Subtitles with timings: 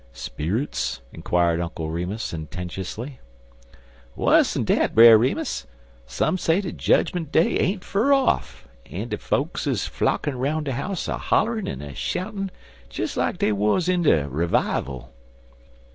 [0.13, 3.19] "Sperrits?" inquired Uncle Remus, sententiously.
[4.17, 5.67] "Wuss'n dat, Brer Remus.
[6.07, 10.71] Some say dat jedgment day ain't fur off, an' de folks is flockin' 'roun' de
[10.73, 12.49] house a hollerin' an' a shoutin'
[12.89, 15.11] des like dey wuz in er revival.